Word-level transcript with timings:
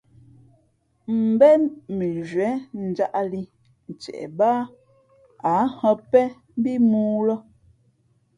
̀mbén 1.13 1.61
mʉnzhwē 1.97 2.49
njāʼlī 2.87 3.41
ntie 3.91 4.21
bāā 4.37 4.61
ǎ 5.55 5.57
hᾱ 5.77 5.89
pēn 6.09 6.29
mbí 6.59 6.73
mōō 6.89 7.17
lά. 7.27 7.35